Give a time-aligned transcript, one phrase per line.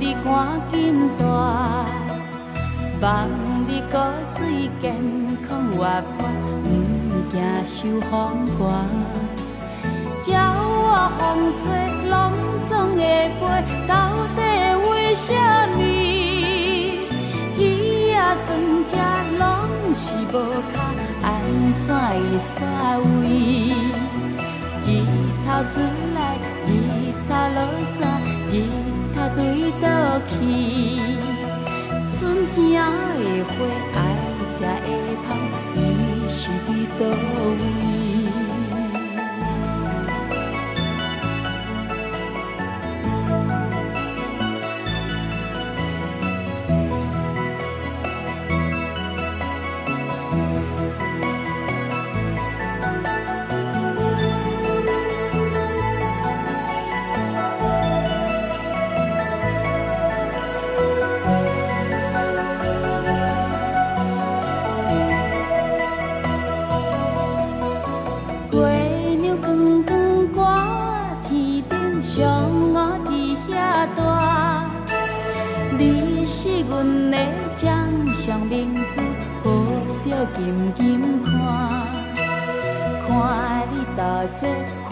[0.00, 1.84] 你赶紧大，
[3.02, 3.28] 望
[3.68, 3.98] 你骨
[4.34, 4.96] 髓健
[5.46, 5.84] 康活
[6.16, 6.26] 泼，
[6.64, 8.88] 毋惊受风寒。
[10.26, 10.32] 鸟
[10.80, 11.20] 仔风
[11.60, 11.68] 吹，
[12.08, 12.32] 拢
[12.66, 12.98] 总会
[13.36, 13.40] 飞，
[13.86, 13.92] 到
[14.34, 14.40] 底
[14.88, 15.34] 为什
[15.76, 15.78] 么？
[17.58, 17.60] 伊
[18.14, 18.48] 仔船
[18.88, 18.96] 只
[19.38, 19.44] 拢
[19.92, 20.34] 是无
[20.72, 20.74] 脚。
[21.22, 21.28] 安
[21.78, 22.50] 怎会煞
[23.20, 23.28] 位？
[24.80, 24.88] 日
[25.44, 25.78] 头出
[26.14, 26.18] 来，
[26.64, 26.66] 日
[27.28, 28.00] 头落山，
[28.46, 28.50] 日
[29.28, 29.86] 对倒
[30.28, 30.30] 去。
[32.12, 33.54] 春天的花
[33.94, 33.98] 爱
[34.56, 34.88] 食会
[35.26, 35.28] 香，
[35.74, 35.78] 伊
[36.28, 37.02] 是伫倒
[37.58, 37.99] 位？
[80.36, 80.78] 紧紧
[81.24, 81.28] 看，
[83.08, 83.10] 看
[83.72, 84.00] 你多
[84.36, 84.40] 情，
[84.88, 84.90] 看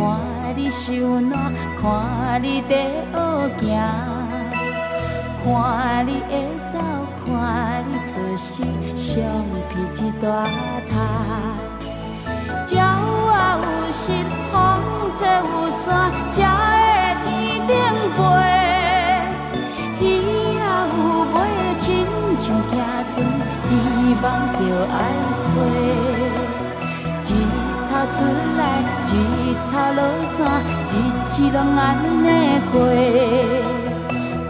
[0.56, 2.70] 你受暖，看你在
[3.06, 3.70] 学行，
[5.44, 5.46] 看
[6.06, 6.32] 你会
[6.72, 6.74] 走，
[7.24, 7.26] 看
[7.86, 8.62] 你出世，
[8.96, 9.14] 相
[9.70, 10.26] 片一大
[10.86, 10.90] 叠。
[12.70, 14.56] 鸟啊有心，风
[15.16, 17.26] 吹有伞，才会天
[17.66, 17.70] 顶
[18.16, 18.57] 飞。
[24.18, 24.58] 希望着
[24.90, 24.98] 爱
[25.38, 25.46] 找，
[27.24, 27.30] 日
[27.88, 28.16] 头出
[28.58, 28.60] 来，
[29.06, 29.08] 日
[29.70, 30.36] 头落山，
[30.88, 30.92] 日
[31.28, 31.80] 子拢安
[32.24, 32.26] 尼
[32.72, 32.74] 过。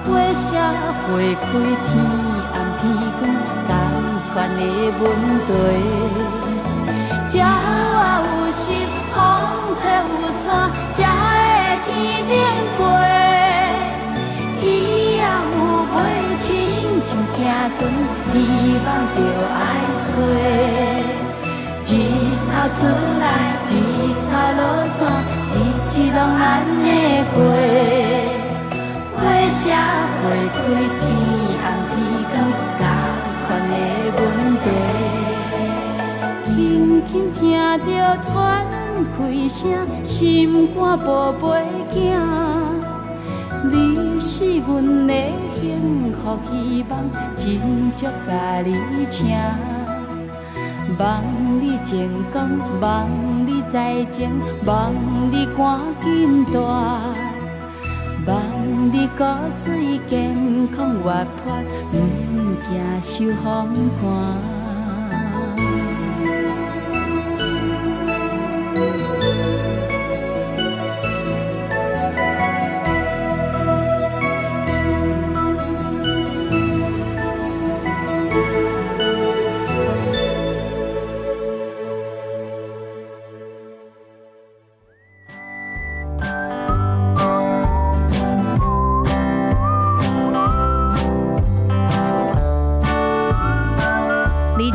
[0.06, 1.04] 花谢花
[1.44, 1.46] 开，
[1.84, 1.86] 天
[2.54, 2.82] 暗天
[3.20, 3.28] 光，
[3.68, 3.70] 同
[4.32, 4.58] 款的
[5.00, 5.02] 问
[5.44, 5.50] 题。
[7.34, 8.64] 鸟啊有心，
[9.12, 9.16] 风
[9.78, 10.00] 吹有
[10.32, 10.42] 伞，
[10.92, 11.20] 才会
[11.84, 11.86] 天
[12.26, 12.32] 顶
[12.78, 12.80] 飞。
[14.62, 14.64] 鱼
[15.18, 15.20] 仔
[15.52, 15.56] 有
[15.92, 15.96] 尾，
[16.37, 16.37] 亲像
[17.44, 17.78] 行船。
[18.32, 18.34] 希
[18.84, 19.18] 望着
[19.54, 19.60] 爱
[20.06, 20.08] 找，
[21.84, 21.90] 日
[22.50, 22.78] 头出
[23.20, 23.24] 来，
[23.66, 23.70] 日
[24.28, 24.98] 头落山，
[25.50, 25.54] 日
[25.88, 26.42] 子拢安
[26.84, 26.86] 尼
[27.34, 27.36] 过。
[29.16, 29.18] 花
[29.48, 29.74] 谢花
[30.54, 30.56] 开，
[31.00, 31.02] 天
[31.64, 31.94] 暗天
[32.34, 32.80] 光，同
[33.46, 33.72] 款的
[34.16, 34.20] 问
[34.62, 34.66] 题。
[36.54, 36.56] 轻
[37.06, 37.38] 轻听
[37.84, 37.88] 着
[38.20, 38.26] 喘
[39.16, 39.18] 气
[39.48, 39.58] 声，
[40.04, 41.42] 心肝宝贝
[41.94, 41.96] 囝，
[43.70, 43.74] 你
[44.20, 45.14] 是阮的。
[45.60, 48.76] 幸福希望，真足甲你
[49.10, 49.36] 请，
[50.98, 51.22] 望
[51.60, 51.98] 你成
[52.32, 53.08] 功，望
[53.46, 54.30] 你再前，
[54.64, 54.92] 望
[55.32, 56.60] 你赶紧大，
[58.26, 58.36] 望
[58.92, 59.24] 你骨
[59.58, 61.12] 髓健康活
[61.42, 61.52] 泼，
[61.92, 61.96] 毋
[62.68, 64.57] 惊受风寒。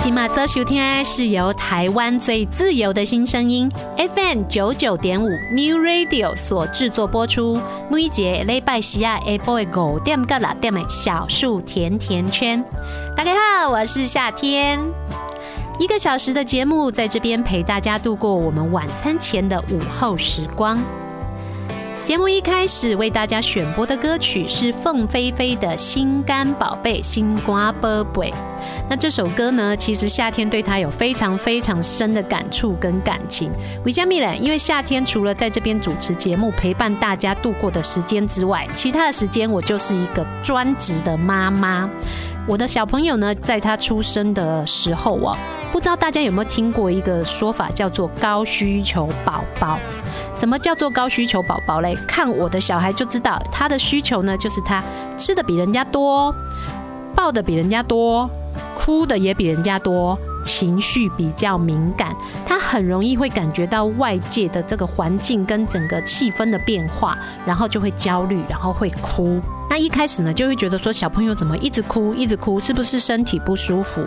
[0.04, 7.58] 今马所收听的是由台湾最自由的新声音 FM 九九点五 New Radio 所制作播出。
[7.90, 12.62] 每一节礼拜四啊，下晡的五点到六点的小树甜甜圈。
[13.16, 14.78] 大家好，我是夏天。
[15.80, 20.78] 一个小时的节目，在这边陪大家度过我们晚餐前的午后时光。
[22.04, 28.30] 节目一开始为大家选播的歌曲是凤飞飞的《心肝宝贝心瓜宝贝》。
[28.90, 33.50] 那这首歌呢，其实夏天对他有非常非常深的感触跟感情。
[33.86, 41.90] 维嘉米人，因为夏天除了在这边主持节目陪伴大家度过的时间之外，其他的时间我就是一个专职的妈妈。
[42.46, 45.38] 我的小朋友呢，在他出生的时候哦，
[45.72, 49.80] 不知道大家有没有听过一个说法，叫做高需求宝宝。
[50.34, 51.96] 什么叫做高需求宝宝嘞？
[52.08, 54.84] 看我的小孩就知道，他的需求呢，就是他
[55.16, 56.34] 吃的比人家多，
[57.16, 58.30] 抱的比人家多，
[58.76, 62.16] 哭的也比人家多，情绪比较敏感，
[62.46, 67.16] 他很容易会感觉到外界的这个环境跟整个气氛的变化，
[67.46, 69.40] 然后就会焦虑，然后会哭。
[69.70, 74.04] 那一开始呢，就会觉得说小朋友怎么一直哭，一直哭，是不是身体不舒服？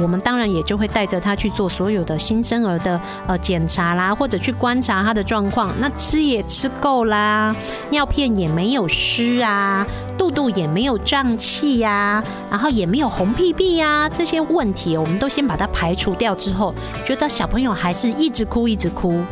[0.00, 5.74] 我们当然也就会带着他去做所有的新生儿的呃检查啦，或者去观察他的状况。
[5.78, 7.54] 那吃也吃够啦，
[7.90, 9.86] 尿片也没有湿啊，
[10.18, 19.22] 肚肚也没有胀气呀，然后也没有红屁屁呀、啊，这些问题我们都先把它排除掉之后，觉得小朋友还是一直哭一直哭，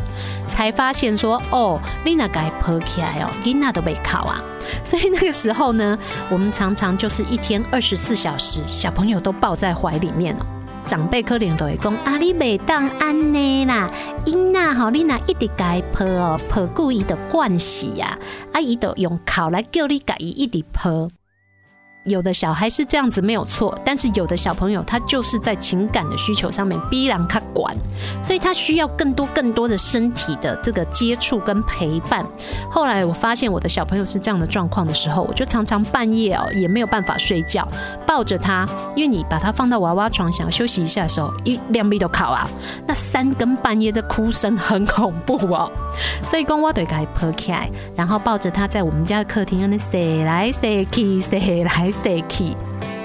[0.48, 4.42] 才发现说哦，丽娜该剖起来哦，丽娜都被考啊。
[4.82, 5.98] 所以那个时候呢，
[6.30, 10.53] 我们常常就是一天二十四小时，小朋友都抱在怀里面哦。
[10.86, 13.90] 长辈可能都会讲：“啊，你袂当安尼啦，
[14.26, 18.18] 因呐吼，你呐一直改抱哦，抱故意的关系呀，
[18.52, 21.08] 啊，伊都用口来叫你改一直抱。”
[22.04, 27.74] 有的小孩是这样子没有错，但是有的小朋友他就是在情感的需求上面逼让他管，
[28.22, 32.26] 所以他需要更多更多的身体的这个接触跟陪伴。
[32.70, 37.66] 后来我发现我的小朋友是这样的状况的时候，我就常常半夜哦也没有办法睡觉，
[38.06, 42.46] 抱着他，因为你把他放到娃娃床想要休息一下的时候，一两米都靠啊，
[42.86, 45.72] 那三更半夜的哭声很恐怖哦，
[46.28, 51.93] 所以公我得给他抱起来，然后抱着他在我们家的客厅那里塞来塞去塞来。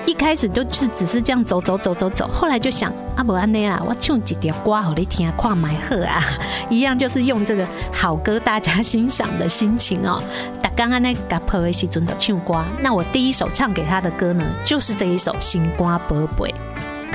[0.06, 6.19] 一开始就是只是这样走走走走走，后来就想啊，不然呢啦，我唱几条歌好你听，跨买贺啊，
[6.69, 10.21] 一样就是用这个好歌大家欣赏的心情哦。
[10.62, 16.50] 打刚刚那个破的时阵的唱歌，那我第一首唱给他的歌呢，就是这一首《心肝宝贝》。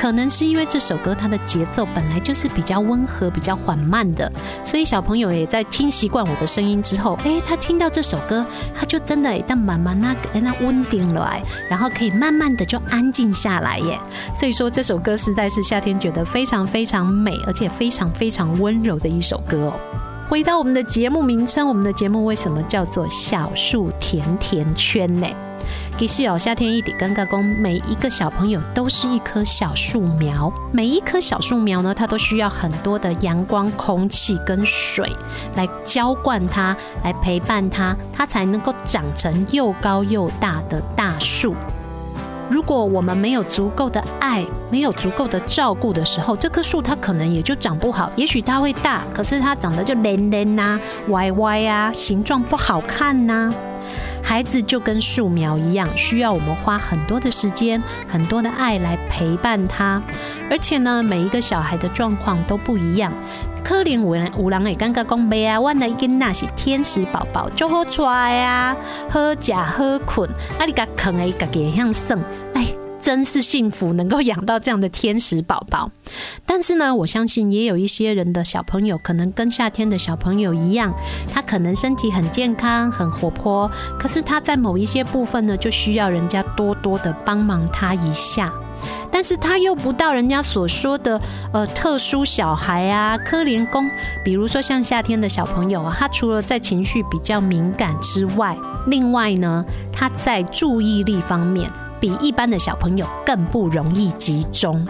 [0.04, 4.30] 可能是因为这首歌它的节奏本来就是比较温和、比较缓慢的，
[4.62, 8.44] 所以小朋友也在听习惯我的声音之后，哎，他听到这首歌，
[8.78, 13.98] 他就真的但慢慢那个那稳定了哎，然后可以慢慢的就安静下来耶。
[14.38, 19.80] 所以说这首歌实在是夏天觉得非常非常美，而且非常非常温柔的一首歌哦。
[20.28, 25.26] 回到我们的节目名称，我们的节目为什么叫做小树甜甜圈呢？
[25.96, 35.10] 其实哦，夏天一点尴尬工，每一个小朋友都是一棵小树苗，每一棵小树苗呢，它都需要很多的阳光、空气跟水
[35.54, 41.54] 来浇灌它，来陪伴它，它才能够长成又高又大的大树。
[42.50, 48.12] 如果我们没有足够的爱，没有足够的照顾的时候，这棵树它可能也就长不好。
[48.16, 53.63] 也许它会大，可是它长得就弯弯呐、歪歪啊，形状不好看呐、啊。
[54.24, 60.02] 孩子就跟树苗一样，需要我们花很多的时间、很多的爱来陪伴他。
[60.50, 63.12] 而且呢，每一个小孩的状况都不一样。
[63.62, 68.76] 可能有人有人会感觉讲，没啊，我的囡那是天使宝宝，就好出来啊，
[69.08, 70.28] 喝假喝困，
[70.58, 72.20] 啊，你家啃的家己像省，
[72.54, 72.83] 哎。
[73.04, 75.90] 真是幸福，能够养到这样的天使宝宝。
[76.46, 80.90] 但是呢，我相信也有一些人的小朋友，可能跟夏天的小朋友一样，
[81.30, 88.50] 他可能身体很健康、很活泼，可是他在某一些部分呢，就需要人家多多的帮忙他一下。
[89.10, 91.20] 但是他又不到人家所说的
[91.52, 93.86] 呃特殊小孩啊，可怜公。
[94.24, 98.56] 比如说像夏天的小朋友啊，他除了在情绪比较敏感之外，
[98.86, 101.70] 另外呢，他在注意力方面。
[102.04, 104.86] 比一般的小朋友更不容易集中。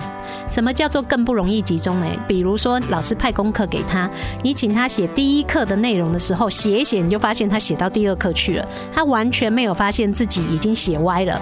[0.48, 2.06] 什么叫做更不容易集中呢？
[2.26, 4.10] 比如说，老师派功课给他，
[4.42, 11.40] 你请他写第一课的内容的时候，写一写，你就发现他写到第二课去了，他完全没有发现自己已经写歪了。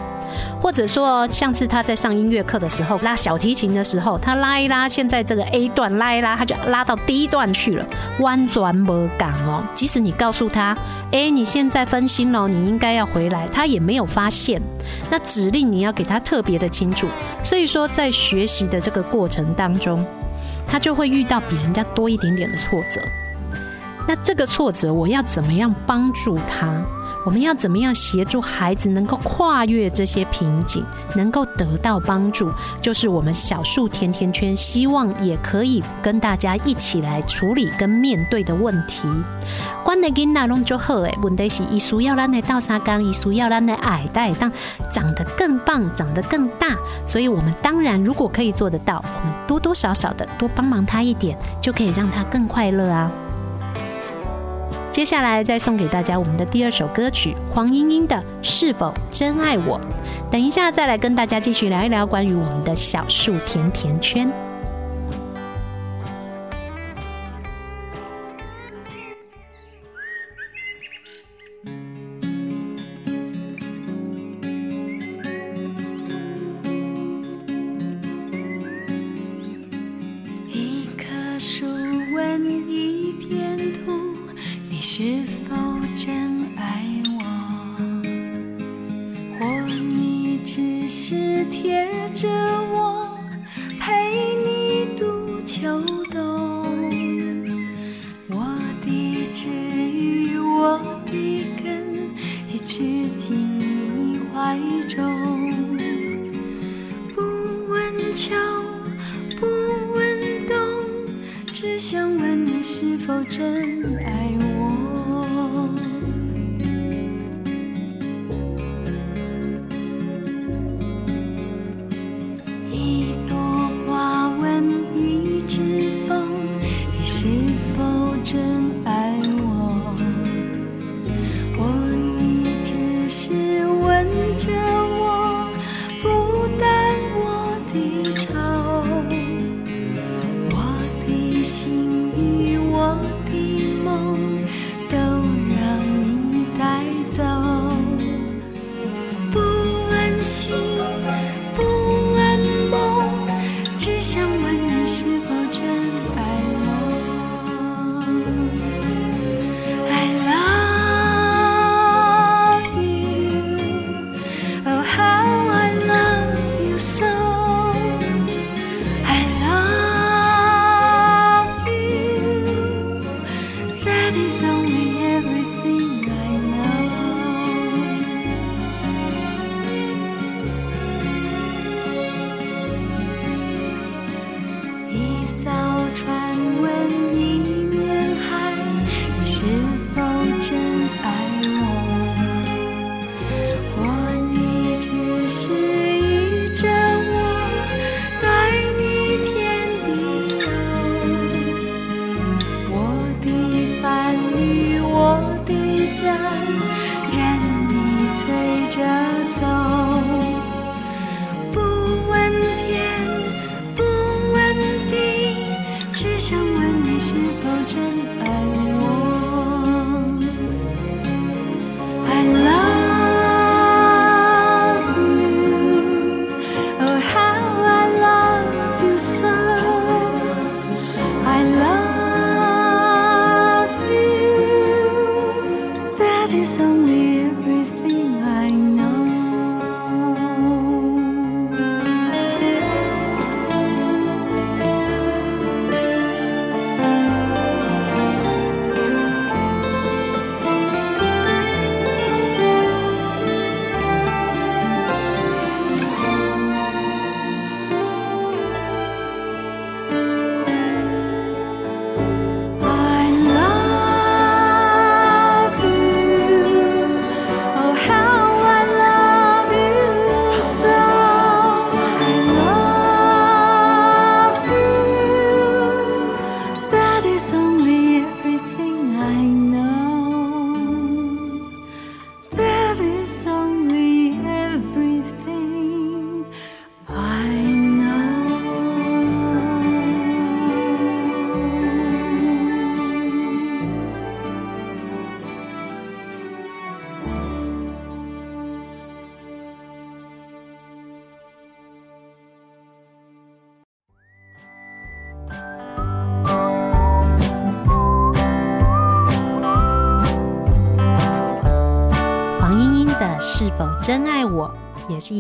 [0.61, 7.87] 或者说，像是他在上音乐课的时候拉小提琴的时候，他拉一拉，现在这个 A 段拉一拉，他就拉到 D 段去了，
[8.21, 9.63] 弯转没感哦。
[9.75, 10.77] 即使你告诉他，
[11.11, 14.61] 哎，你现在分心了，你应该要回来，他也没有发现。
[15.11, 17.07] 那指令你要给他特别的清楚。
[17.43, 20.05] 所以说，在学习的这个过程当中，
[20.67, 23.01] 他就会遇到比人家多一点点的挫折。
[24.07, 26.83] 那这个挫折，我要怎么样帮助他？
[27.25, 32.51] 我们要怎么样协助孩子能够跨越这些瓶颈，能够得到帮助？
[32.81, 39.03] 就是我们小树甜甜圈希望也可以跟大家一起来处理跟面对的问题。
[39.85, 44.51] 关的囡仔拢就好诶，问题是伊需要咱的倒沙缸，伊需要咱的爱带当
[44.91, 46.77] 长得更棒，长得更大。
[47.07, 53.11] 所以，我们当然如果可以做得到，我们多多少少的多帮忙他一点，就可以让他更快乐啊。
[54.93, 59.81] 接下来再送给大家我们的第二首歌曲，黄莺莺的《是否真爱我》。
[60.31, 64.31] 等一下再来跟大家继续聊一聊关于我们的小树甜甜圈。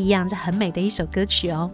[0.03, 1.71] 一样，是很美的一首歌曲哦。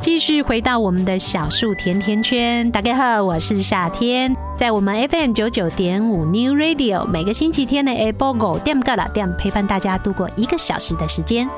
[0.00, 11.48] 继续回到我们的小树甜甜圈，大家好，我是夏天，在我们 FM 九九点五 New Radio，每个星期天的 A 波狗点个啦点陪伴大家度过一个小时的时间。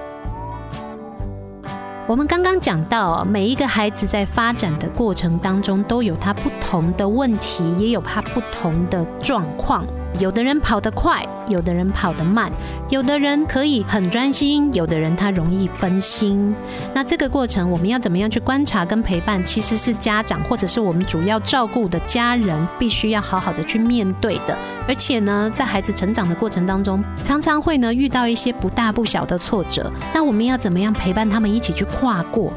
[2.07, 9.85] 我们刚刚讲到，每一个孩子在发展的过程当中，都有他不同的问题，也有他不同的状况。
[10.19, 12.51] 有的人跑得快，有的人跑得慢，
[12.89, 16.55] 有的人可以很专心，有的人他容易分心。
[16.95, 19.45] 那这个过程，我们要怎么样去观察跟陪伴？
[19.45, 24.57] 其实是家长或者是我们主要照顾的家人，必须要好好的去面对的。
[24.89, 29.93] 而且呢，在孩子成长的过程当中，常常会呢遇到一些不大不小的挫折。
[30.15, 32.53] 那我们要怎么样陪伴他们一起去跨过？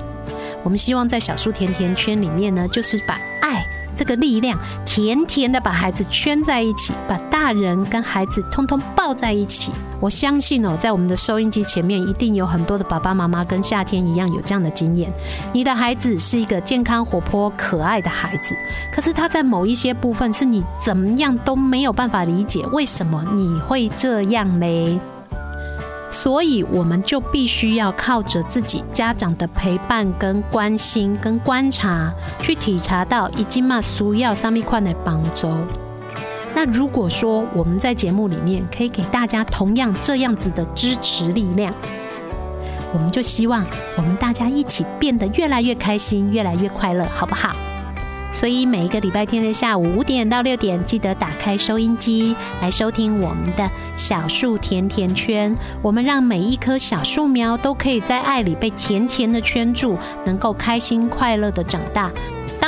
[0.63, 3.66] 我们希望在小树甜甜圈里面呢，就是把爱。
[3.96, 9.72] 这个力量，甜甜的把孩子圈在一起，把大人跟孩子通通抱在一起。
[10.01, 15.10] 我相信哦，在我们的收音机前面，一定有很多的爸爸妈妈跟夏天一样有这样的经验。
[15.53, 18.53] 你的孩子是一个健康、活泼、可爱的孩子，
[18.93, 25.00] 可是他在某一些部分是你怎么样都没有办法理解，为什么你会这样嘞？
[26.12, 35.50] 所以，我们就必须要靠着自己家长的陪伴、跟关心、跟观察，去体察到已经嘛需要什么款的帮助。
[36.56, 41.74] 那如果说我们在节目里面可以给大家同样这样子的支持力量，
[42.94, 43.65] 我们就希望
[43.96, 47.51] 我们大家一起变得越来越开心、越来越快乐，好不好？
[48.32, 55.56] 所以每一个礼拜天的下午五点到六点，记得打开收音机来收听我们的小树甜甜圈。
[55.82, 62.12] 我们让每一棵小树苗都可以在爱里被甜甜的圈住，能够开心快乐的长大。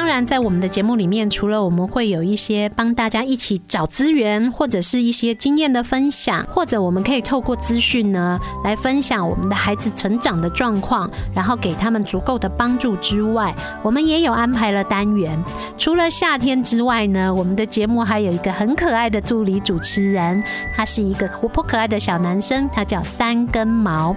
[0.01, 15.39] 当然，在我们的节目里面，除了我们会有一些帮大家一起找资源，或者是一些经验的分享，或者我们可以透过资讯呢来分享我们的孩子成长的状况，然后给他们足够的帮助之外，我们也有安排了单元。
[15.77, 20.43] 除了夏天之外呢，我们的节目还有一个很可爱的助理主持人，
[20.75, 24.15] 他是一个活泼可爱的小男生，他叫三根毛。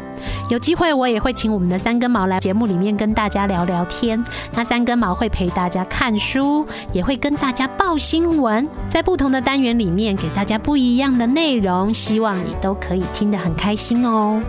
[0.49, 4.19] 有机会我也会请我们的三根毛来节目里面跟大家聊聊天。
[4.55, 5.74] 那三根毛会陪大家。
[5.75, 14.41] 家看书，也会跟大家报新闻，在不同的单元里面给大家不一样的内容，希望你都可以听得很开心哦。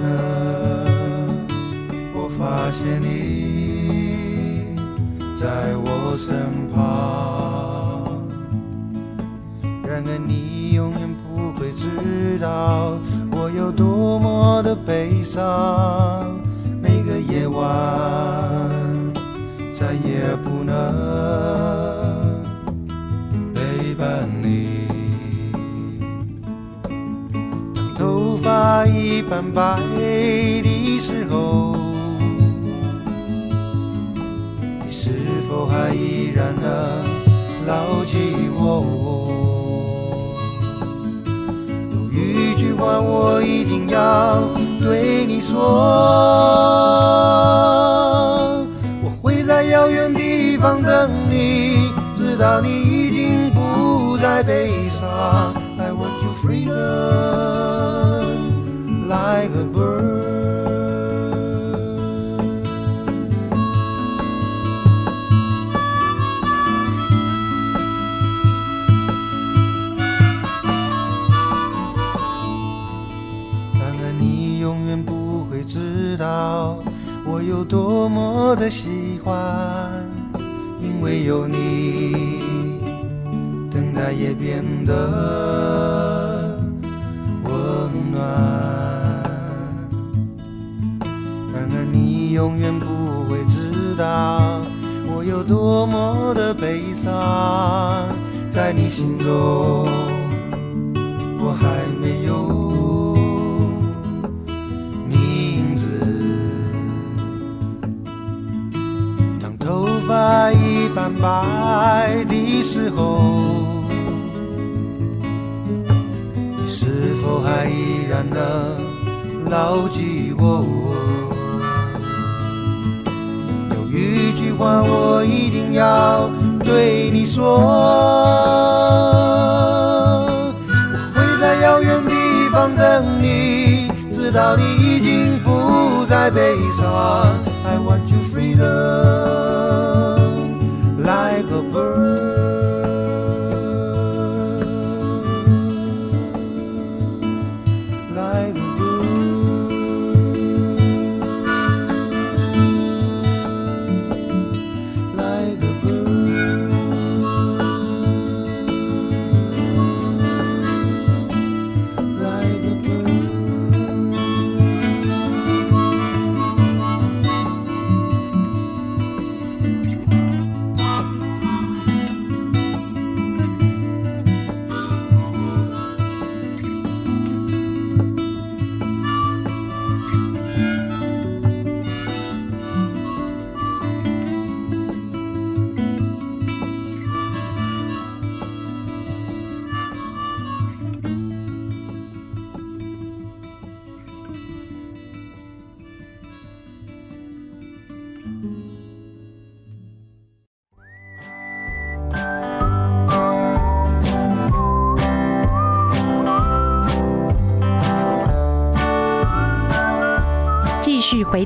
[0.00, 0.33] 个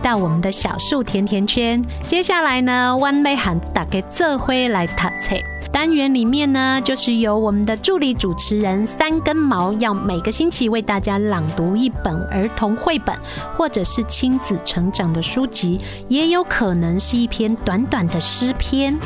[0.09, 5.37] 到我们的小树甜甜圈，接下来呢，One May 喊打给这辉来读册
[5.71, 13.15] 单元里面呢，就是由我们的助理主持人三根毛，要每个星期为大家朗读一本儿童绘本，
[13.55, 18.97] 或者是亲子成长的书籍，也有可能是一篇短短的诗篇。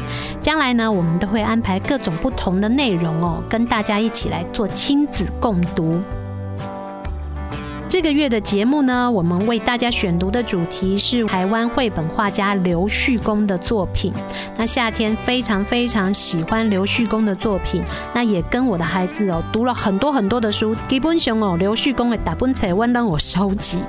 [0.40, 6.00] 将来呢，我们都会安排各种不同的内容哦，跟大家一起来做亲子共读。
[7.92, 14.10] 这个月的节目呢，我们为大家选读的主题是台湾绘本画家刘旭公的作品。
[14.56, 17.82] 那夏天非常非常喜欢刘旭公的作品，
[18.14, 20.74] 那也跟我的孩子哦读了很多很多的书。
[20.88, 23.80] 基本上哦，刘旭公的大本册我让我收集。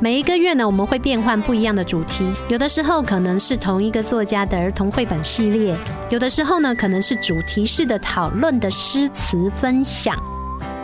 [0.00, 5.76] 每一个月呢，我们会变换不一样的主题，有的时候可能是同一个作家的儿童绘本系列，
[6.08, 10.16] 有的时候呢，可能是主题式的讨论的诗词分享。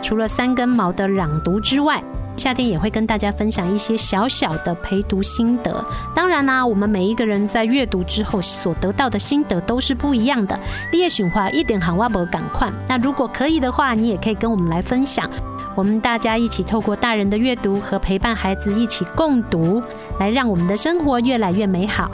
[0.07, 2.01] 除了三根毛的朗读之外，
[2.37, 5.83] 夏天也会跟大家分享一些小小的陪读心得。
[6.15, 10.57] 当然啦、我们每一个人在阅读之后所得到的心得都是不一样的。
[10.93, 12.71] 你也喜欢一点好话不赶快。
[12.87, 15.29] 那如果可以的话，你也可以跟我们来分享。
[15.75, 19.81] 我们大家一起透过大人的阅读和陪伴孩子一起共读，
[20.21, 22.09] 来让我们的生活越来越美好。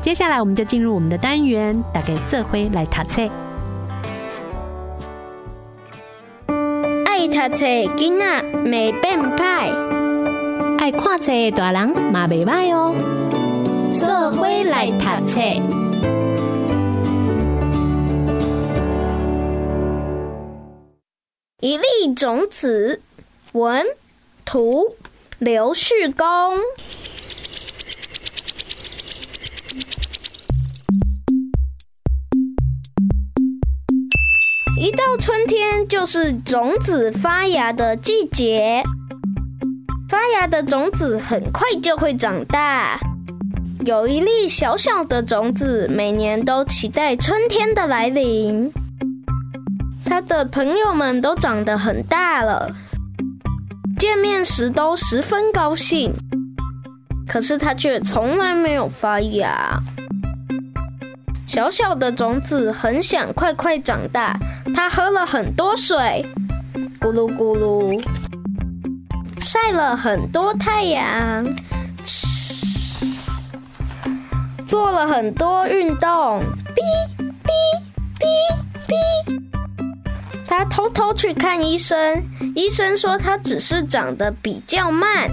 [0.00, 3.28] 接下来我们就进入我们的单元，打给这回来读册。
[7.48, 9.70] 册囡仔未变歹，
[10.78, 12.94] 爱看册大人嘛袂歹哦。
[13.92, 15.40] 做伙来读册，
[21.60, 23.00] 一粒种子，
[23.52, 23.84] 文
[24.44, 24.96] 图
[25.38, 26.26] 刘旭公。
[34.84, 38.82] 一到春天，就是种子发芽的季节。
[40.10, 43.00] 发芽的种子很快就会长大。
[43.86, 48.70] 有一粒小小的种子，每年都期待春天的来临。
[50.04, 52.70] 他的朋友们都长得很大了，
[53.98, 56.12] 见面时都十分高兴。
[57.26, 59.80] 可是他却从来没有发芽。
[61.54, 64.36] 小小的种子很想快快长大，
[64.74, 66.20] 它喝了很多水，
[66.98, 68.04] 咕噜咕噜，
[69.38, 71.46] 晒了很多太阳，
[74.66, 76.42] 做了很多运动，
[76.74, 76.82] 哔
[77.44, 77.52] 哔
[78.18, 78.24] 哔
[78.88, 79.40] 哔。
[80.48, 82.20] 它偷偷去看医生，
[82.56, 85.30] 医生说它只是长得比较慢。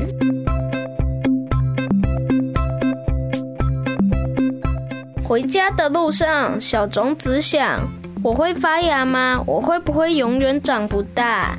[5.31, 7.79] 回家的路上，小种子想：
[8.21, 9.41] 我会发芽吗？
[9.47, 11.57] 我会不会永远长不大？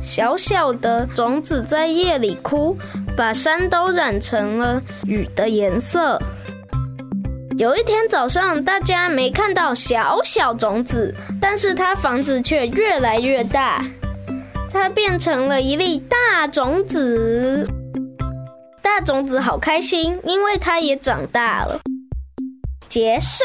[0.00, 2.78] 小小的种子在夜里哭，
[3.16, 6.16] 把山都染成了雨的颜色。
[7.58, 13.84] 有一天早上，大家没看到小小种子，但是它房子却越来越大，
[14.70, 17.68] 它变成了一粒大种子。
[18.84, 21.80] 大种子好开心，因为它也长大了。
[22.86, 23.42] 结束。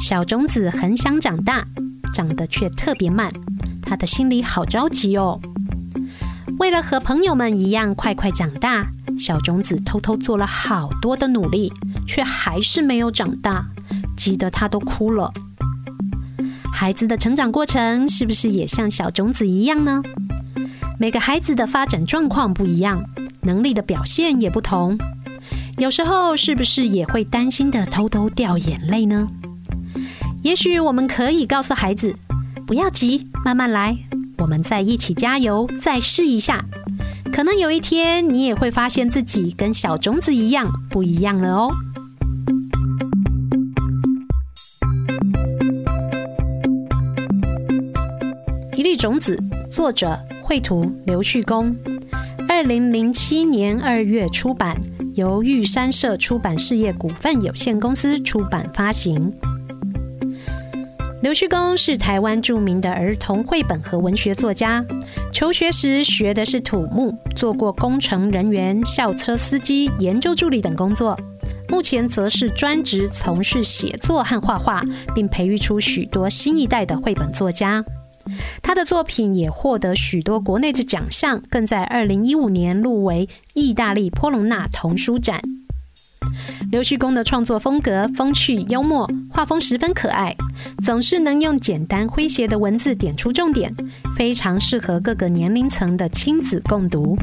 [0.00, 1.62] 小种子很想长大，
[2.14, 3.30] 长得却特别慢，
[3.82, 5.38] 他的心里好着急哦。
[6.58, 8.86] 为了和朋友们一样快快长大，
[9.18, 11.70] 小种子偷偷做了好多的努力，
[12.08, 13.66] 却还是没有长大，
[14.16, 15.30] 急得他都哭了。
[16.74, 20.02] 孩子的成长过程是不是也像小种子一样呢？
[20.98, 23.00] 每个孩子的发展状况不一样，
[23.42, 24.98] 能力的表现也不同。
[25.78, 29.28] 有时候是不是也会担心的偷偷掉眼泪呢？
[30.42, 32.14] 也许我们可以告诉孩子，
[32.66, 33.96] 不要急，慢慢来，
[34.38, 36.64] 我们再一起加油，再试一下。
[37.32, 41.72] 可能有一天你也会发现自己跟小种子一样不一样了哦。
[48.84, 51.74] 粒种子，作者绘图刘旭公，
[52.46, 54.78] 二零零七年二月出版。
[55.14, 59.32] 由玉山社出版事业股份有限公司出版发行。
[61.22, 64.84] 刘旭公是台湾著名的儿童绘本和文学作家。
[65.32, 71.18] 求学时学的是土木，做过工程人员、校车司机、研究助理等工作。
[71.70, 74.82] 目前则是专职从事写作和画画，
[75.14, 77.82] 并培育出许多新一代的绘本作家。
[78.62, 85.40] 他的作品也获得许多国内的奖项，更在二零一五年入围意大利波隆纳童书展。
[86.72, 90.34] 刘旭公的创作风格风趣幽默，画风十分可爱，
[90.82, 93.70] 总是能用简单诙谐的文字点出重点，
[94.16, 97.16] 非常适合各个年龄层的亲子共读。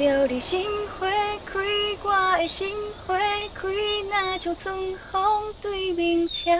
[0.00, 0.64] 着你心
[0.98, 1.06] 花
[1.44, 1.60] 开，
[2.02, 2.74] 我的心
[3.06, 3.18] 花
[3.52, 3.68] 开，
[4.08, 6.58] 若像春风对面墙。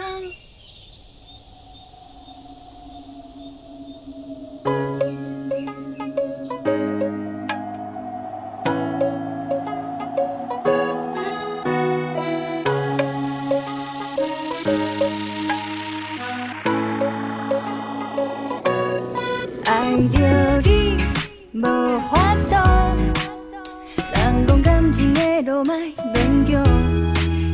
[25.43, 26.59] 路麦免叫，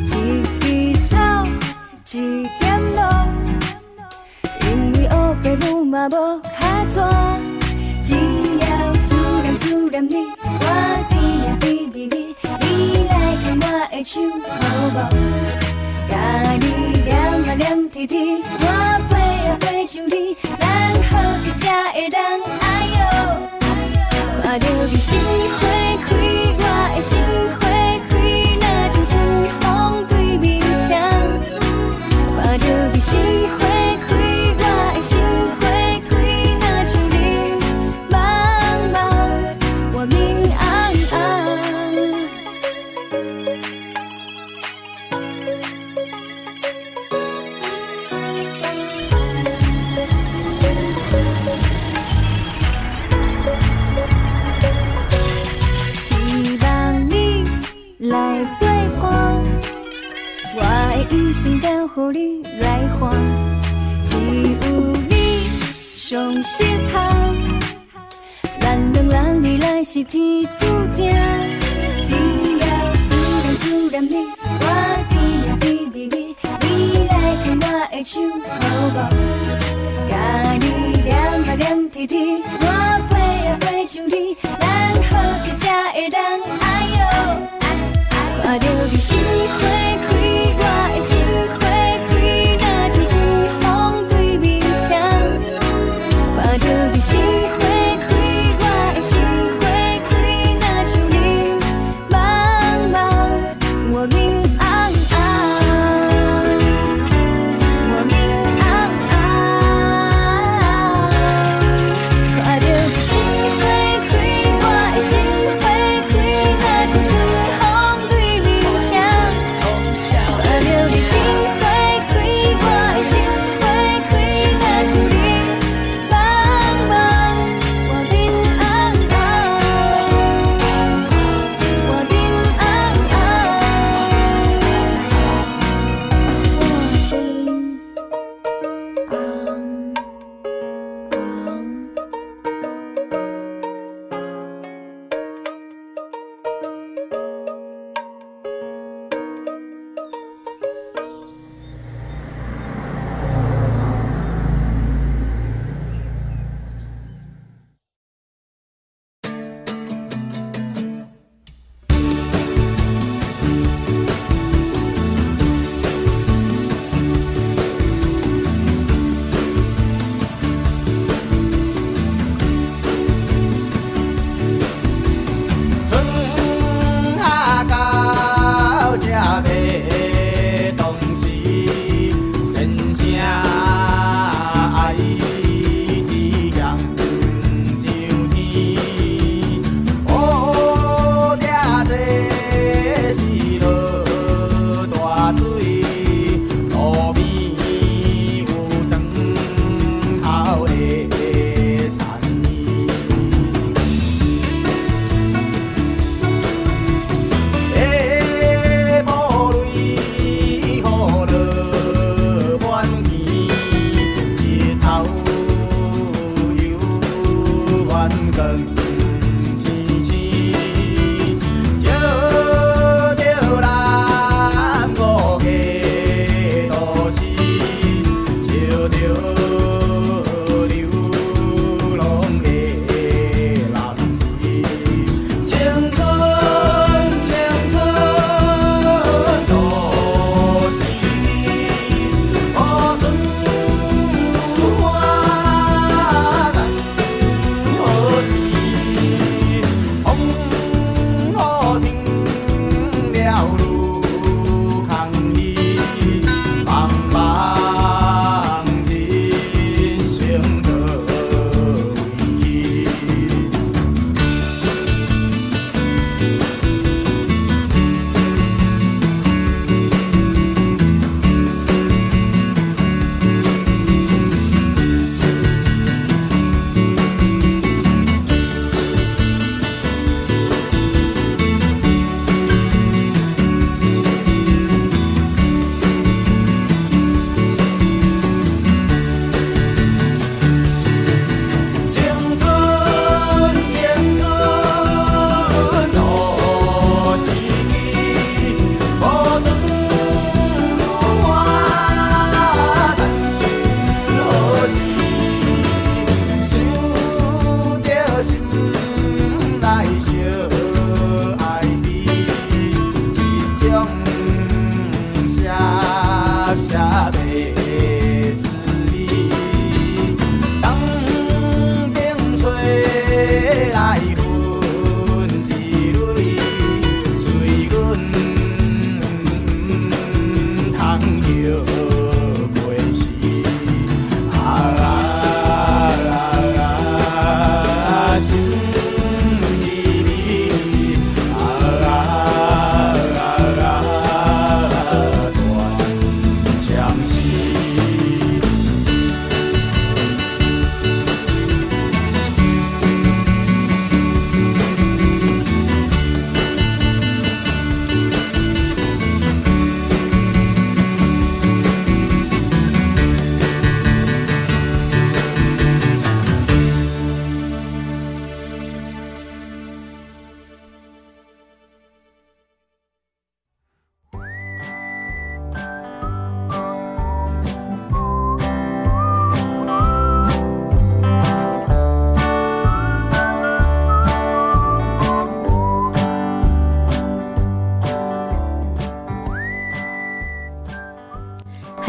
[0.08, 0.12] 一
[0.60, 1.16] 枝草，
[2.12, 3.00] 一点露，
[4.62, 7.00] 因为乌白母嘛无卡纸，
[8.04, 8.14] 只
[8.60, 10.66] 要思念思念你，我
[11.10, 11.66] 甜言蜜
[11.98, 11.98] 语，
[12.62, 14.54] 你来牵我的手好
[14.94, 14.98] 无？
[16.10, 16.12] 甲
[16.60, 16.66] 你
[17.06, 18.66] 念啊念天天，我
[19.10, 19.16] 陪
[19.48, 22.22] 啊陪着你，咱好时才会当
[22.60, 22.64] 哎
[22.98, 23.00] 哟，
[24.44, 25.18] 看着你心
[25.58, 25.62] 花
[26.04, 26.10] 开，
[26.60, 26.62] 我
[26.96, 27.18] 的心
[61.98, 62.04] 花。
[62.04, 63.10] 乎你来看，
[64.06, 64.68] 只有
[65.10, 65.50] 你
[65.96, 67.00] 上适合。
[68.60, 70.60] 咱两人未来是天注
[70.96, 71.10] 定，
[72.04, 72.14] 只
[72.60, 74.16] 要思念思念你，
[74.62, 74.64] 我
[75.10, 75.16] 甜
[75.60, 76.08] 甜蜜语，
[76.62, 78.54] 你来牵我的手好
[78.94, 78.98] 无？
[80.08, 80.14] 甲
[80.62, 80.66] 你
[81.02, 82.16] 念啊念天天，
[82.62, 83.17] 我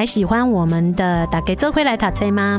[0.09, 2.59] 喜欢我们的大家做伙来塔车吗？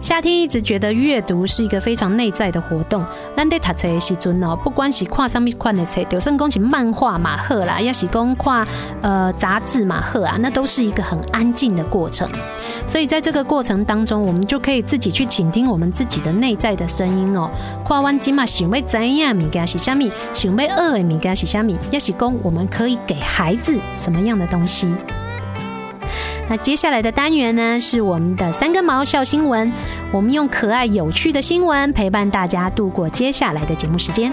[0.00, 3.04] 夏天一直觉得阅读是一个非常内在的活动。
[3.36, 8.66] 咱在读册的时阵哦，不管是看什么款的册，就算讲是漫画马赫啦，也是讲看
[9.02, 12.26] 呃杂志马赫啊，那都是一个很安静的过程。
[12.88, 17.50] 所以在这个过程当中，我们就可以自己去倾听我们自己的内在的声音哦。
[17.84, 24.88] 跨完今嘛想要知影物件是虾米，想要饿的物件是虾米，要是讲我们可以给孩子什么样的东西。
[26.48, 29.72] 那接下来的单元呢，是我们的三根毛笑新闻。
[30.12, 34.32] 我们用可爱有趣的新闻陪伴大家度过接下来的节目时间。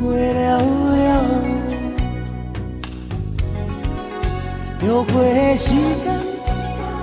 [0.00, 0.62] 背了了。
[4.80, 6.06] 约会的时间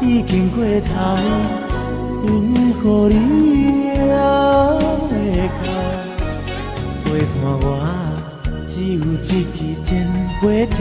[0.01, 0.93] 已经过头，
[2.27, 2.29] 因
[2.75, 3.13] 乎你
[3.97, 3.99] 还
[5.09, 5.11] 袂
[5.63, 5.67] 到，
[7.03, 7.65] 陪伴我。
[8.67, 9.29] 只有一支
[9.85, 9.89] 电
[10.39, 10.43] 话
[10.75, 10.79] 条，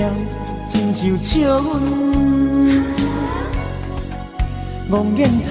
[0.66, 1.28] 亲像笑
[1.60, 1.70] 阮
[4.90, 5.20] 望眼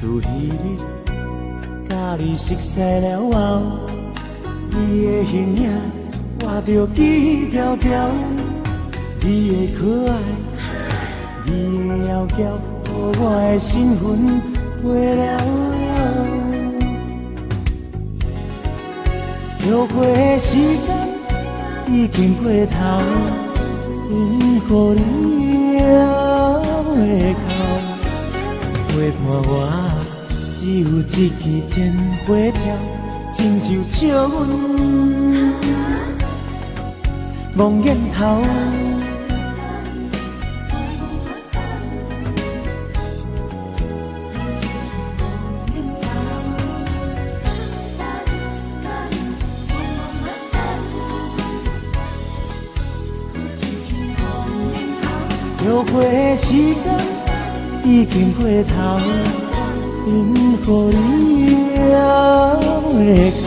[0.00, 0.80] 自彼日
[1.86, 3.60] 甲你熟悉了后，
[4.70, 5.70] 你的形影
[6.40, 8.08] 我着几条条，
[9.20, 10.12] 你的可爱，
[11.44, 11.50] 你
[11.86, 12.88] 的窈窕，
[13.20, 13.22] 我
[13.52, 14.00] 的身份
[14.82, 14.86] 背
[15.16, 15.20] 了。
[19.66, 20.88] 约会的时间
[21.88, 22.80] 已经过头，
[24.08, 25.84] 因乎你还
[26.88, 27.36] 袂，
[28.90, 29.52] 陪伴我
[30.58, 31.30] 只有一支
[31.72, 31.78] 电
[32.26, 32.60] 话条，
[33.32, 34.38] 亲像笑阮
[37.56, 38.42] 望眼头。
[55.62, 57.09] 约会的时间
[58.00, 58.98] 已经过头，
[60.06, 60.96] 因乎你
[61.76, 61.84] 还
[62.94, 62.98] 袂
[63.42, 63.46] 到，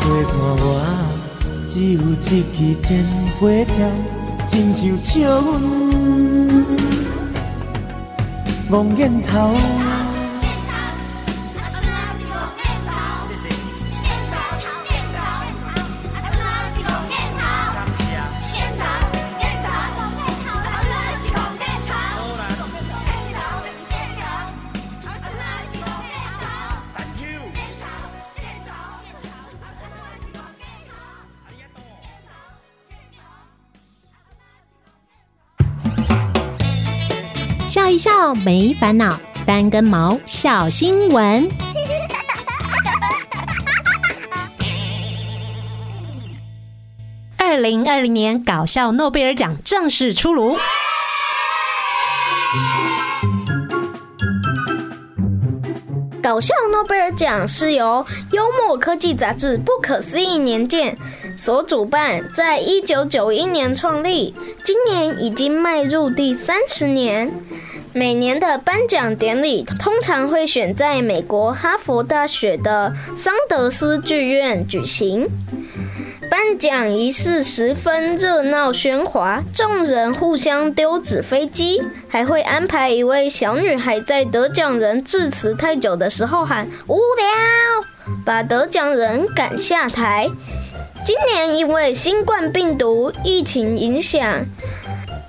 [0.00, 0.64] 陪伴我
[1.66, 2.28] 只有一支
[2.82, 2.86] 电
[3.40, 3.74] 话条，
[4.46, 5.40] 亲像笑
[8.68, 9.85] 阮望眼头。
[38.26, 41.48] 笑没烦恼，三根毛小新闻。
[47.36, 50.58] 二零二零年搞笑诺贝尔奖正式出炉。
[56.20, 60.98] 搞笑诺贝尔奖是由幽默科技杂志《不可思议年鉴》
[61.40, 67.32] 所主办，在一九九一年创立，今年已经迈入第三十年。
[67.96, 75.26] 每年的颁奖典礼通常会选在美国哈佛大学的桑德斯剧院举行。
[76.30, 90.28] 颁奖仪式十分热闹喧哗，众人互相丢纸飞机，还会安排一位小女孩在得奖人致辞太久的时候喊“无聊”，把得奖人赶下台。
[91.06, 94.44] 今年因为新冠病毒疫情影响，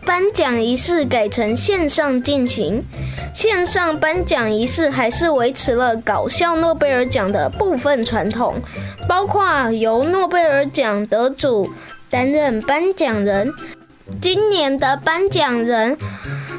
[0.07, 2.81] 颁奖仪式改成线上进行。
[3.35, 8.55] 线上颁奖仪式还是维持了搞笑诺贝尔奖的部分传统。
[9.07, 11.69] 包括由诺贝尔奖得主
[12.09, 13.53] 担任颁奖人，
[14.21, 15.97] 今年的颁奖人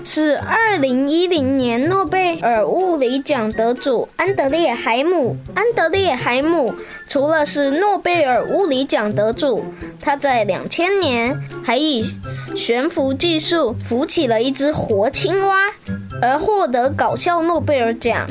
[0.04, 5.36] 是二零一零年诺贝尔物理奖得主安德烈海姆。
[5.54, 6.74] 安德烈海姆
[7.06, 9.64] 除了是诺贝尔物理奖得主，
[10.00, 12.04] 他在两千年还以
[12.54, 15.56] 悬浮技术浮起了一只活青蛙，
[16.22, 18.26] 而获得搞笑诺贝尔奖。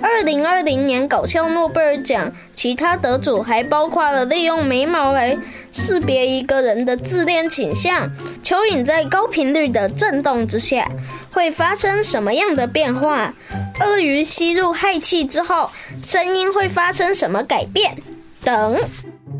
[0.00, 5.36] 二零二零年搞笑诺贝尔奖，其他得主还包括了利用眉毛来
[5.72, 8.08] 识别一个人的自恋倾向，
[8.42, 10.88] 蚯蚓在高频率的震动之下
[11.30, 13.32] 会发生什么样的变化，
[13.80, 15.70] 鳄鱼吸入氦气之后
[16.02, 17.96] 声音会发生什么改变
[18.44, 18.80] 等。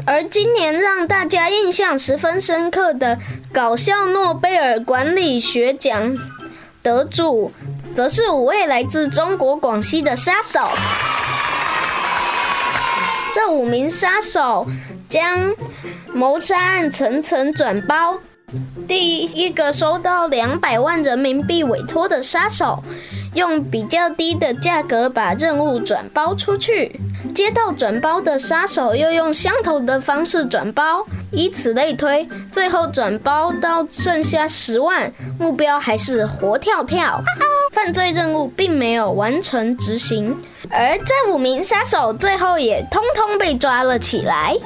[0.07, 3.19] 而今年让大家印象十分深刻的
[3.53, 6.17] 搞笑诺贝尔管理学奖
[6.83, 7.53] 得主。
[7.95, 10.61] 则是五位来自中国广西的杀手。
[13.35, 14.69] 这五名杀手
[15.09, 15.55] 将
[16.13, 18.19] 谋杀案层层转包。
[18.87, 22.83] 第一个收到两百万人民币委托的杀手，
[23.35, 26.99] 用比较低的价格把任务转包出去。
[27.35, 37.21] 接到转包的杀手又用相同的方式转包，以此类推，最后转包到剩下十万，目标还是活跳跳。
[37.73, 40.35] 犯罪任务并没有完成执行，
[40.71, 44.57] 而这五名杀手最后也通通被抓了起来。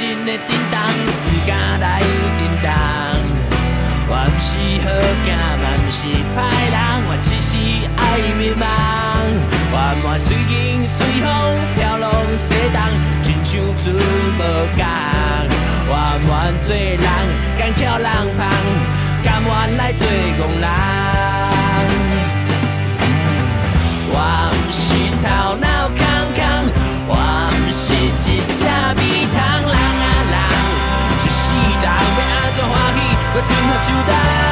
[0.00, 0.78] 人生的震动，
[1.24, 2.00] 不敢来
[2.38, 2.70] 震动。
[4.06, 4.48] 我不是
[4.84, 4.86] 好
[5.26, 5.28] 囝，
[5.58, 6.38] 嘛不是歹
[6.70, 6.78] 人，
[7.08, 7.58] 我只是
[7.96, 8.00] 爱
[8.38, 8.62] 迷茫。
[9.72, 9.74] 我
[10.04, 11.26] 满随景随风
[11.74, 12.78] 飘浪西东，
[13.22, 13.86] 亲像船
[14.38, 14.40] 无
[14.76, 14.86] 港。
[15.90, 15.92] 我
[16.28, 16.30] 满
[16.60, 17.02] 做人，
[17.58, 18.06] 敢翘人
[18.38, 18.46] 旁，
[19.24, 20.66] 甘愿来做戆人。
[24.10, 24.16] 我
[24.62, 24.86] 不是
[25.24, 25.26] 头
[25.56, 25.66] 脑
[33.38, 34.47] 欢喜，我怎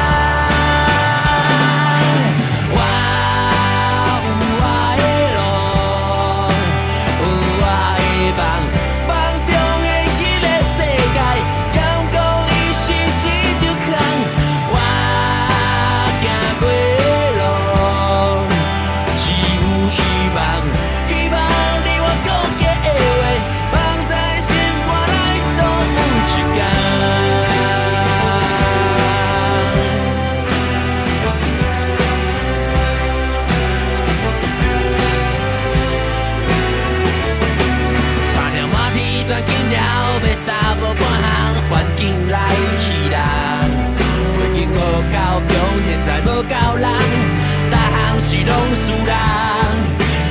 [48.29, 49.15] 是拢输人。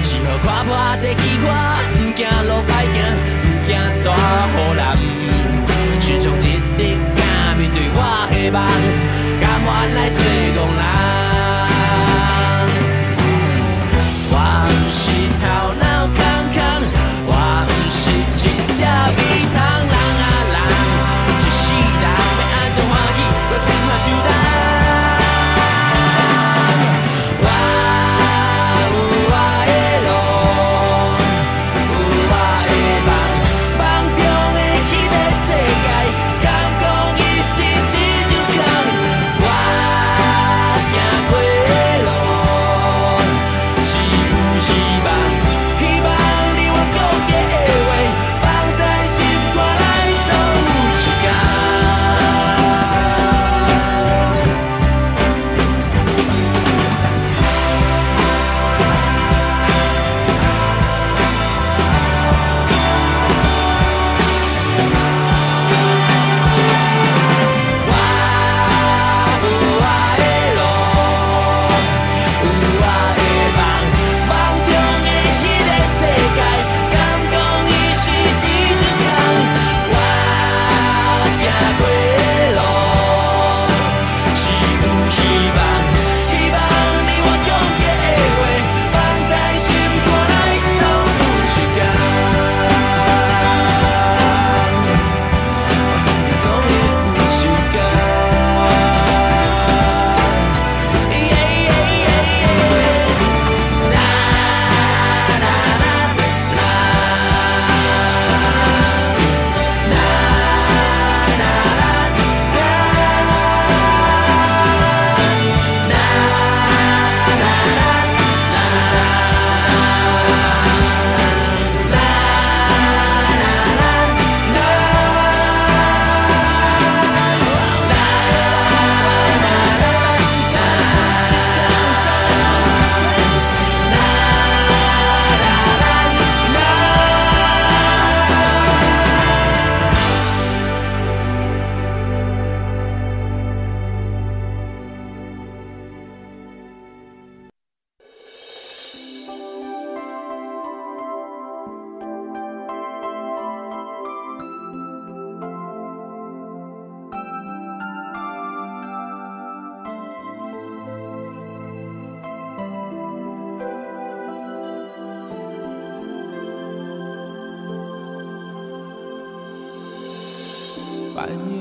[0.02, 1.44] 只好看破这气氛
[1.96, 2.96] 唔惊路歹行
[3.40, 3.72] 唔惊
[4.04, 4.08] 大
[4.52, 4.82] 雨淋。
[5.98, 6.44] 身上一
[6.76, 7.98] 日汗面对我
[8.30, 8.60] 的梦
[9.40, 10.20] 甘愿来做
[10.54, 11.25] 戆人？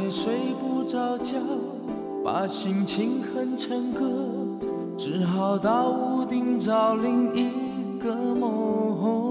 [0.10, 1.38] 睡不着觉
[2.24, 4.06] 把心情哼成歌
[4.98, 9.25] 只好到屋顶找另一个梦。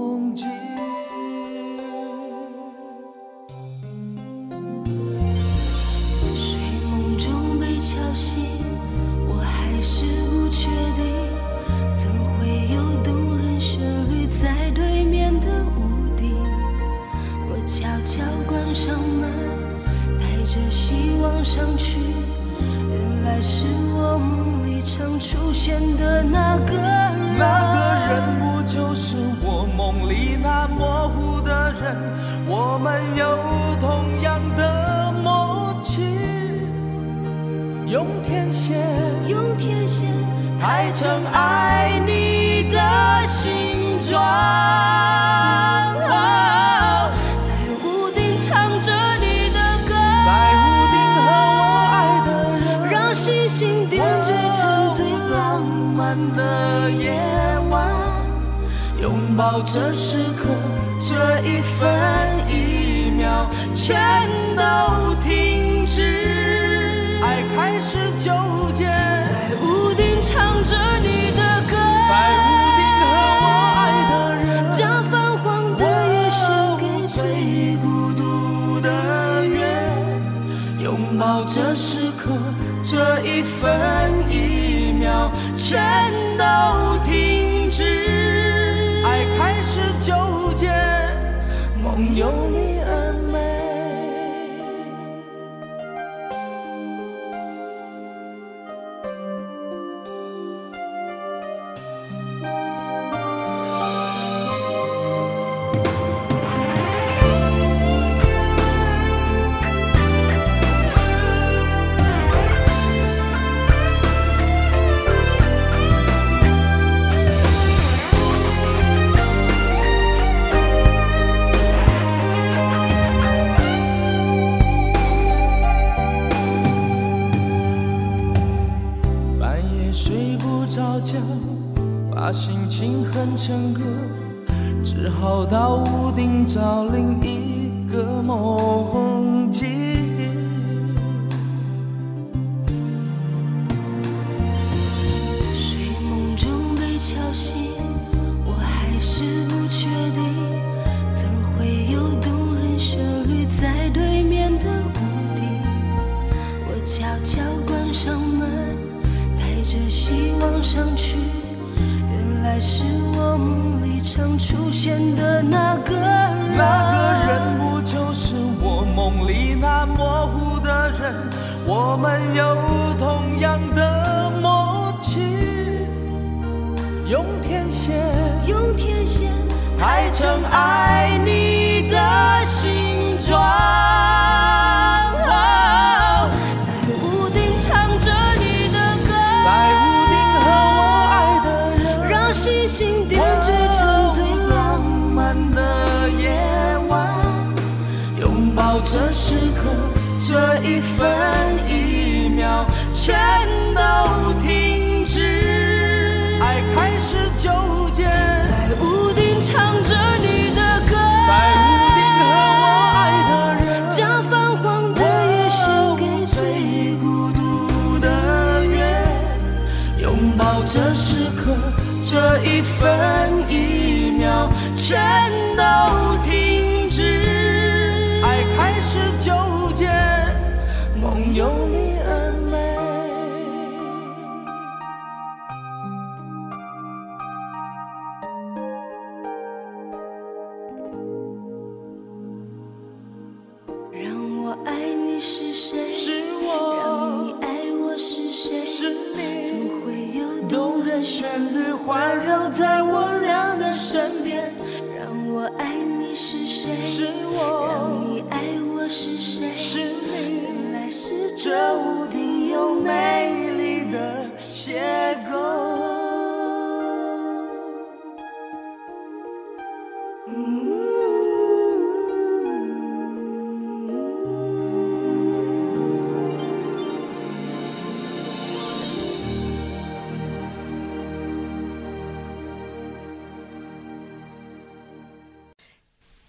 [180.17, 180.74] 尘埃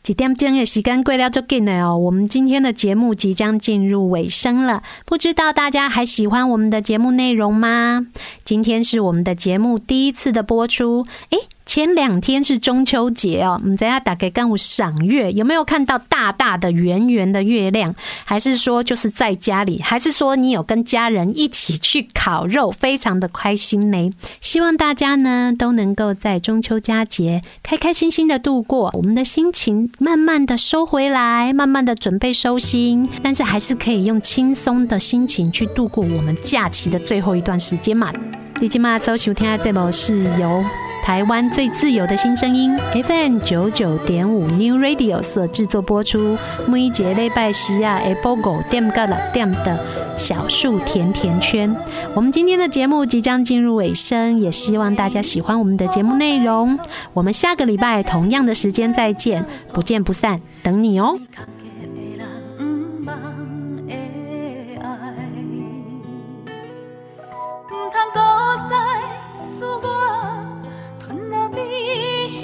[0.07, 1.99] 几点钟的时间过了就紧了哦。
[1.99, 8.07] 我们今天的节目即将进入尾声了，不知道大家还喜欢我们的节目内容吗？
[8.45, 11.49] 今天是我们的节目第一次的播出，诶。
[11.67, 17.93] 前两天是中秋节哦，我们等下打给干部赏月，有没有看到大大的圆圆的月亮？
[18.25, 19.83] 还是说就是在家里？
[19.83, 24.11] 还是说你有跟家人一起去烤肉，非常的开心呢？
[24.41, 38.11] 希望大家呢都能够在中秋佳节开开心心的度过，我们的心情慢慢的收回来，慢慢的准备收心，但是还是可以用轻松的心情去度过我们假期的最后一段时间嘛。
[38.59, 40.65] 你今嘛收收听的节目是由。
[41.05, 46.37] 台湾最自由的新声音，FM 九九点五 New Radio 所制作播出。
[46.67, 49.79] 每一节礼拜四啊，Apple 五点到六点的
[50.17, 51.73] 小树甜甜圈。
[52.13, 56.77] 我们今天的节目即将进入尾声，也希望大家喜欢我们的节目内容。
[57.13, 61.17] 我们下个礼拜同样的时间再见，不见不散，等你哦。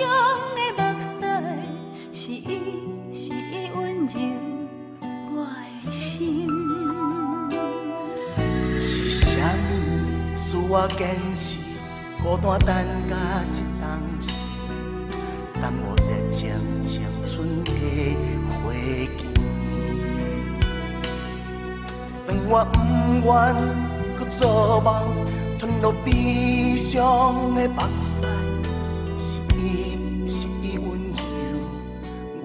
[0.03, 0.11] 上
[0.57, 0.83] 的目
[2.11, 2.45] 屎，是伊，
[3.13, 4.13] 是伊温柔
[5.31, 5.37] 我
[5.85, 6.49] 的心。
[8.81, 9.25] 是啥
[9.55, 11.01] 物使我坚
[11.37, 11.57] 持
[12.21, 12.69] 孤单等
[13.09, 13.15] 甲
[13.53, 13.83] 一当
[14.21, 14.43] 时？
[15.61, 16.51] 耽误热情
[16.85, 17.71] 青春的
[18.51, 18.75] 回
[19.07, 19.23] 忆，
[22.27, 22.77] 让我不
[23.25, 23.31] 愿
[24.17, 24.91] 搁做梦。
[25.61, 28.19] 吞落悲伤的目屎，
[29.17, 29.92] 是伊，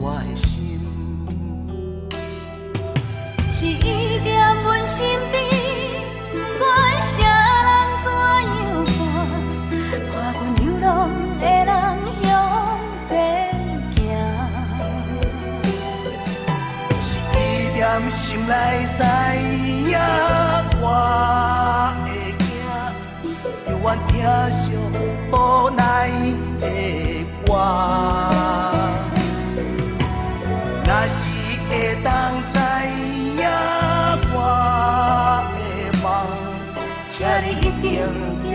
[0.09, 0.79] 我的心，
[3.51, 4.25] 是伊惦
[4.63, 5.35] 阮身边，
[6.57, 6.63] 管
[7.01, 7.11] 啥
[7.67, 7.69] 人
[8.05, 8.07] 怎
[8.55, 8.95] 样看，
[10.07, 10.87] 伴阮流浪
[11.41, 11.67] 的人
[12.23, 12.25] 向
[13.09, 13.11] 前
[13.91, 13.99] 行，
[17.01, 17.35] 是伊
[17.75, 17.77] 惦
[18.09, 18.53] 心内
[18.87, 19.03] 知
[19.91, 19.93] 影
[20.79, 20.85] 我
[22.05, 22.07] 会
[22.39, 22.47] 惊，
[23.71, 24.09] 永远疼
[24.53, 24.55] 惜
[25.33, 25.35] 无
[25.71, 25.81] 奈
[26.61, 26.65] 的
[27.47, 27.51] 我。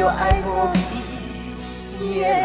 [0.02, 2.42] 定要爱无比的人。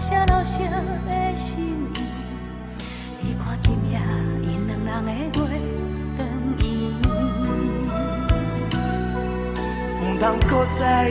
[0.00, 1.07] 写老舍的心
[10.20, 11.10] 通搁再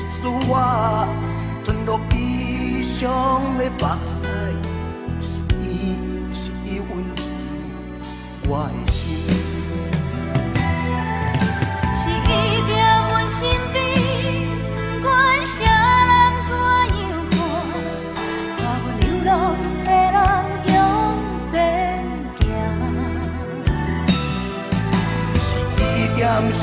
[0.00, 1.06] 使我
[1.64, 4.26] 吞落悲伤的目屎，
[5.20, 5.96] 是伊
[6.32, 7.22] 是伊温柔
[8.48, 8.98] 我的心，
[11.94, 12.20] 是伊
[12.68, 12.70] 在
[13.08, 13.38] 阮身
[13.72, 13.78] 边，
[15.00, 15.64] 关心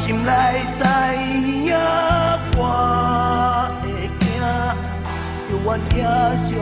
[0.08, 0.32] 心内
[0.72, 0.80] 知
[1.68, 1.76] 影
[2.56, 2.62] 我
[3.82, 3.86] 会
[4.22, 4.26] 惊，
[5.52, 5.92] 犹原疼
[6.38, 6.56] 惜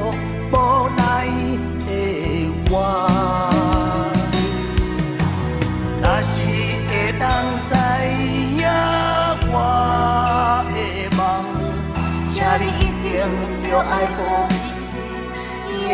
[0.52, 0.54] 无
[0.98, 1.00] 奈
[1.86, 1.88] 的
[2.72, 2.74] 我。
[6.02, 6.34] 若是
[6.90, 6.90] 会
[7.20, 7.24] 当
[7.62, 7.70] 知
[8.58, 8.66] 影
[9.54, 9.54] 我
[10.74, 10.76] 的
[11.16, 11.22] 梦，
[12.28, 13.06] 请你一定
[13.70, 14.20] 要爱无
[14.50, 14.50] 比
[15.88, 15.94] 的